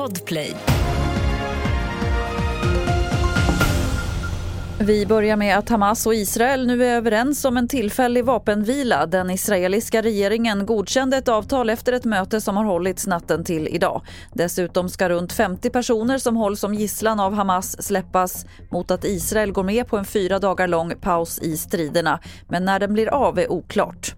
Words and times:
Podplay. 0.00 0.56
Vi 4.78 5.06
börjar 5.06 5.36
med 5.36 5.58
att 5.58 5.68
Hamas 5.68 6.06
och 6.06 6.14
Israel 6.14 6.66
nu 6.66 6.84
är 6.84 6.96
överens 6.96 7.44
om 7.44 7.56
en 7.56 7.68
tillfällig 7.68 8.24
vapenvila. 8.24 9.06
Den 9.06 9.30
israeliska 9.30 10.02
regeringen 10.02 10.66
godkände 10.66 11.16
ett 11.16 11.28
avtal 11.28 11.70
efter 11.70 11.92
ett 11.92 12.04
möte 12.04 12.40
som 12.40 12.56
har 12.56 12.64
hållits 12.64 13.06
natten 13.06 13.44
till 13.44 13.68
idag. 13.68 14.02
Dessutom 14.32 14.88
ska 14.88 15.08
runt 15.08 15.32
50 15.32 15.70
personer 15.70 16.18
som 16.18 16.36
hålls 16.36 16.60
som 16.60 16.74
gisslan 16.74 17.20
av 17.20 17.34
Hamas 17.34 17.82
släppas 17.82 18.46
mot 18.70 18.90
att 18.90 19.04
Israel 19.04 19.52
går 19.52 19.62
med 19.62 19.86
på 19.86 19.96
en 19.96 20.04
fyra 20.04 20.38
dagar 20.38 20.66
lång 20.68 20.94
paus 21.00 21.38
i 21.38 21.56
striderna. 21.56 22.20
Men 22.48 22.64
när 22.64 22.78
den 22.78 22.92
blir 22.92 23.08
av 23.08 23.38
är 23.38 23.52
oklart. 23.52 24.14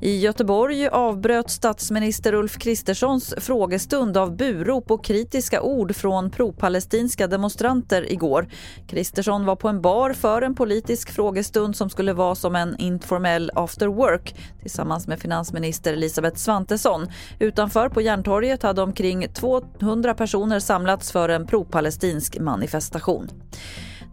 I 0.00 0.18
Göteborg 0.18 0.88
avbröt 0.88 1.50
statsminister 1.50 2.34
Ulf 2.34 2.58
Kristerssons 2.58 3.34
frågestund 3.38 4.16
av 4.16 4.36
burop 4.36 4.90
och 4.90 5.04
kritiska 5.04 5.62
ord 5.62 5.96
från 5.96 6.30
pro-palestinska 6.30 7.26
demonstranter 7.26 8.12
igår. 8.12 8.48
Kristersson 8.88 9.44
var 9.44 9.56
på 9.56 9.68
en 9.68 9.80
bar 9.80 10.12
för 10.12 10.42
en 10.42 10.54
politisk 10.54 11.10
frågestund 11.10 11.76
som 11.76 11.90
skulle 11.90 12.12
vara 12.12 12.34
som 12.34 12.56
en 12.56 12.76
informell 12.78 13.50
after 13.54 13.86
work 13.86 14.34
tillsammans 14.60 15.06
med 15.06 15.20
finansminister 15.20 15.92
Elisabeth 15.92 16.36
Svantesson. 16.36 17.06
Utanför 17.38 17.88
på 17.88 18.00
Järntorget 18.00 18.62
hade 18.62 18.82
omkring 18.82 19.28
200 19.28 20.14
personer 20.14 20.60
samlats 20.60 21.12
för 21.12 21.28
en 21.28 21.46
pro-palestinsk 21.46 22.38
manifestation. 22.40 23.28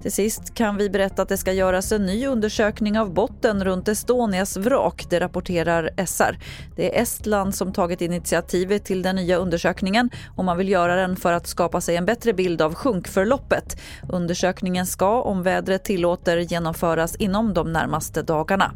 Till 0.01 0.11
sist 0.11 0.53
kan 0.53 0.77
vi 0.77 0.89
berätta 0.89 1.21
att 1.21 1.29
det 1.29 1.37
ska 1.37 1.53
göras 1.53 1.91
en 1.91 2.05
ny 2.05 2.27
undersökning 2.27 2.99
av 2.99 3.13
botten 3.13 3.63
runt 3.63 3.87
Estonias 3.87 4.57
vrak. 4.57 5.05
Det 5.09 5.19
rapporterar 5.19 5.89
SR. 6.05 6.39
Det 6.75 6.97
är 6.97 7.01
Estland 7.01 7.55
som 7.55 7.73
tagit 7.73 8.01
initiativet 8.01 8.85
till 8.85 9.01
den 9.01 9.15
nya 9.15 9.37
undersökningen 9.37 10.09
och 10.35 10.45
man 10.45 10.57
vill 10.57 10.69
göra 10.69 10.95
den 10.95 11.15
för 11.15 11.33
att 11.33 11.47
skapa 11.47 11.81
sig 11.81 11.95
en 11.95 12.05
bättre 12.05 12.33
bild 12.33 12.61
av 12.61 12.73
sjunkförloppet. 12.73 13.81
Undersökningen 14.09 14.85
ska, 14.85 15.21
om 15.21 15.43
vädret 15.43 15.83
tillåter, 15.83 16.37
genomföras 16.37 17.15
inom 17.15 17.53
de 17.53 17.73
närmaste 17.73 18.21
dagarna. 18.21 18.71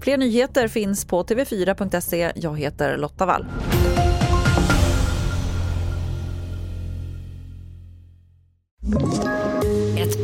Fler 0.00 0.16
nyheter 0.16 0.68
finns 0.68 1.04
på 1.04 1.22
tv4.se. 1.22 2.32
Jag 2.34 2.58
heter 2.58 2.96
Lotta 2.96 3.26
Wall. 3.26 3.46